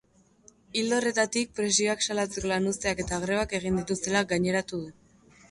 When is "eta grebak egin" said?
3.05-3.79